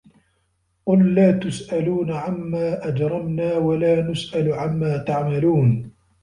[0.85, 5.91] قُل لا تُسأَلونَ عَمّا أَجرَمنا وَلا نُسأَلُ عَمّا تَعمَلونَ